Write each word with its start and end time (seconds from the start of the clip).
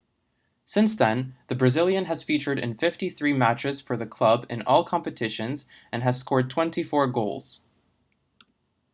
since 0.65 0.95
then 0.95 1.35
the 1.45 1.53
brazilian 1.53 2.05
has 2.05 2.23
featured 2.23 2.57
in 2.57 2.75
53 2.75 3.33
matches 3.33 3.81
for 3.81 3.95
the 3.95 4.07
club 4.07 4.47
in 4.49 4.63
all 4.63 4.83
competitions 4.83 5.67
and 5.91 6.01
has 6.01 6.19
scored 6.19 6.49
24 6.49 7.05
goals 7.05 7.61